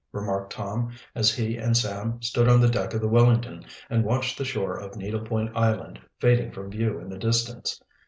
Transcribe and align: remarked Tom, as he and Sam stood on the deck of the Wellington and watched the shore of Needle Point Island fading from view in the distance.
remarked 0.13 0.51
Tom, 0.53 0.91
as 1.13 1.31
he 1.31 1.57
and 1.57 1.77
Sam 1.77 2.19
stood 2.23 2.49
on 2.49 2.59
the 2.59 2.67
deck 2.71 2.95
of 2.95 3.01
the 3.01 3.07
Wellington 3.07 3.63
and 3.87 4.03
watched 4.03 4.35
the 4.35 4.43
shore 4.43 4.75
of 4.79 4.95
Needle 4.95 5.21
Point 5.23 5.55
Island 5.55 6.01
fading 6.19 6.51
from 6.53 6.71
view 6.71 6.97
in 6.97 7.07
the 7.07 7.19
distance. 7.19 7.79